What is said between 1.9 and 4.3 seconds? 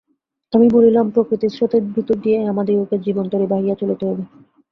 ভিতর দিয়াই আমাদিগকে জীবনতরী বাহিয়া চলিতে হইবে।